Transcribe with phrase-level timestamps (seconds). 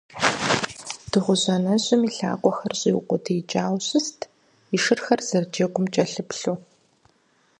[1.09, 4.19] Дыгъужь анэжьыр и лъакъуэхэр щӀиукъуэдиикӀауэ щыст,
[4.75, 6.57] и шырхэр зэрыджэгум кӀэлъыплъу.